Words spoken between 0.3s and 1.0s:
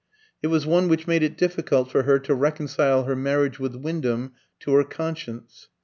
It was one